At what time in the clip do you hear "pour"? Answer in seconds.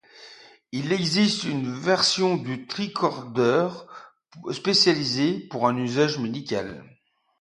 5.41-5.69